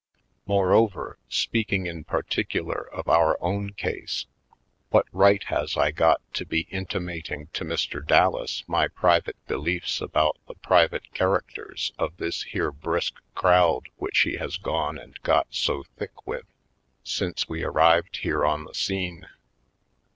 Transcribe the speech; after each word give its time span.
Moreover, 0.47 1.19
speaking 1.29 1.85
in 1.85 2.03
particular 2.05 2.89
of 2.91 3.07
our 3.07 3.37
own 3.39 3.69
case, 3.73 4.25
what 4.89 5.05
right 5.11 5.43
has 5.43 5.77
I 5.77 5.91
got 5.91 6.21
to 6.33 6.43
be 6.43 6.65
intimat 6.71 7.29
ing 7.29 7.49
to 7.53 7.63
Mr. 7.63 8.03
Dallas 8.03 8.63
my 8.67 8.87
private 8.87 9.35
beliefs 9.45 10.01
about 10.01 10.39
the 10.47 10.55
private 10.55 11.13
characters 11.13 11.93
of 11.99 12.17
this 12.17 12.41
here 12.41 12.71
brisk 12.71 13.13
crowd 13.35 13.89
which 13.97 14.17
he 14.21 14.37
has 14.37 14.57
gone 14.57 14.97
and 14.97 15.21
got 15.21 15.53
so 15.53 15.83
thick 15.99 16.25
with 16.25 16.47
since 17.03 17.47
we 17.47 17.63
arrived 17.63 18.17
here 18.17 18.43
on 18.43 18.63
the 18.63 18.73
scene? 18.73 19.27